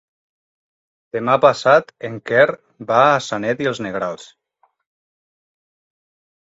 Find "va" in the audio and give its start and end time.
2.93-3.03